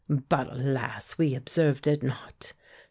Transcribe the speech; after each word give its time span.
But, 0.09 0.49
alas! 0.51 1.19
we 1.19 1.35
observed 1.35 1.85
it 1.85 2.01
not. 2.01 2.53